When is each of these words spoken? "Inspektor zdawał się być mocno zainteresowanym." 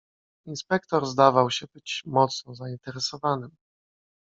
"Inspektor 0.45 1.05
zdawał 1.05 1.51
się 1.51 1.65
być 1.73 2.03
mocno 2.05 2.55
zainteresowanym." 2.55 3.49